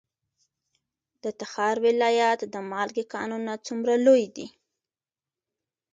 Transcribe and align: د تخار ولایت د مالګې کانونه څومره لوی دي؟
د 1.23 1.25
تخار 1.39 1.75
ولایت 1.87 2.39
د 2.53 2.55
مالګې 2.71 3.05
کانونه 3.13 3.53
څومره 3.65 3.93
لوی 4.05 4.23
دي؟ 4.35 4.47